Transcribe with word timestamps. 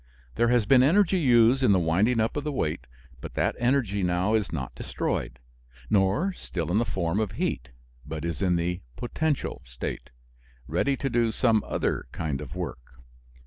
There 0.33 0.47
has 0.47 0.65
been 0.65 0.81
energy 0.81 1.19
used 1.19 1.61
in 1.61 1.79
winding 1.79 2.19
up 2.19 2.33
the 2.33 2.51
weight, 2.51 2.87
but 3.21 3.35
that 3.35 3.55
energy 3.59 4.01
now 4.01 4.33
is 4.33 4.51
not 4.51 4.73
destroyed, 4.73 5.37
nor 5.91 6.33
still 6.33 6.71
in 6.71 6.79
the 6.79 6.85
form 6.85 7.19
of 7.19 7.33
heat, 7.33 7.69
but 8.03 8.25
is 8.25 8.41
in 8.41 8.55
the 8.55 8.81
potential 8.95 9.61
state 9.63 10.09
ready 10.65 10.97
to 10.97 11.07
do 11.07 11.31
some 11.31 11.63
other 11.67 12.07
kind 12.13 12.41
of 12.41 12.55
work. 12.55 12.79